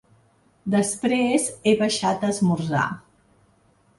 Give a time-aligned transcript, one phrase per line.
[0.75, 2.87] Després he baixat a esmorzar.